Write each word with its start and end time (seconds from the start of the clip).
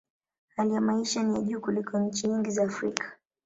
Hali 0.55 0.73
ya 0.73 0.81
maisha 0.81 1.23
ni 1.23 1.35
ya 1.35 1.41
juu 1.41 1.61
kuliko 1.61 1.99
nchi 1.99 2.27
nyingi 2.27 2.51
za 2.51 2.63
Afrika. 2.63 3.17